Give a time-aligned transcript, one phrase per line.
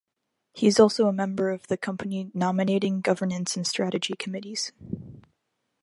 [0.53, 4.71] He is also a Member of the Company Nominating, Governance and Strategy Committees.